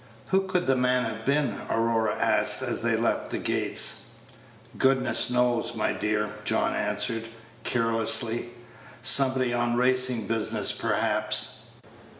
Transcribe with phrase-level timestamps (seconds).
[0.29, 4.05] "Who could the man have been?" Aurora asked, as they left the gates.
[4.75, 7.25] "Goodness knows, my dear," John answered,
[7.63, 8.49] carelessly.
[9.03, 11.65] "Somebody on racing business, perhaps."